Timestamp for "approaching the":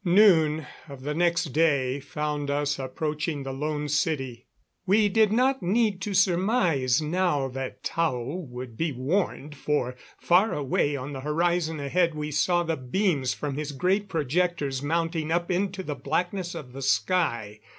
2.79-3.51